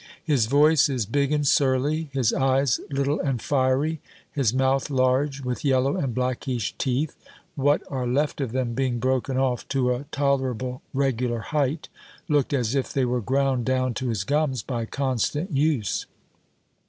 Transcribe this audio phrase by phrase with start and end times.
[0.23, 5.63] His voice is big and surly; his eyes little and fiery; his mouth large, with
[5.63, 7.15] yellow and blackish teeth,
[7.53, 11.87] what are left of them being broken off to a tolerable regular height,
[12.27, 16.07] looked as if they were ground down to his gums, by constant use.